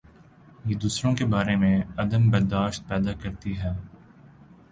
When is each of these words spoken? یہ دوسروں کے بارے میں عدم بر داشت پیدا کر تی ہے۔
یہ 0.65 0.75
دوسروں 0.75 1.15
کے 1.15 1.25
بارے 1.25 1.55
میں 1.55 1.81
عدم 1.97 2.29
بر 2.29 2.41
داشت 2.41 2.87
پیدا 2.87 3.13
کر 3.13 3.35
تی 3.35 3.57
ہے۔ 3.57 3.71